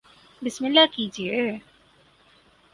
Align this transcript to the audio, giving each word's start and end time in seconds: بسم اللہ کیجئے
بسم 0.41 0.65
اللہ 0.65 0.85
کیجئے 0.91 1.41